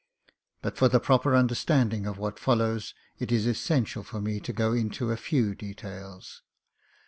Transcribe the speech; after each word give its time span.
But, 0.63 0.77
for 0.79 0.89
the 0.89 0.99
proper 0.99 1.35
understanding 1.35 2.07
of 2.07 2.17
what 2.17 2.39
follows, 2.39 2.95
it 3.19 3.31
is 3.31 3.45
essential 3.45 4.01
for 4.01 4.19
me 4.19 4.39
to 4.39 4.51
go 4.51 4.73
into 4.73 5.11
a 5.11 5.15
few 5.15 5.53
details. 5.53 6.41